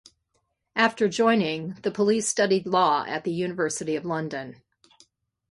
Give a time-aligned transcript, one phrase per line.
[0.75, 4.63] After joining the police studied Law at the University of London.